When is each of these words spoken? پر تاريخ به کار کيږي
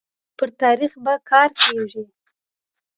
پر 0.37 0.49
تاريخ 0.61 0.91
به 1.03 1.13
کار 1.29 1.49
کيږي 1.61 2.03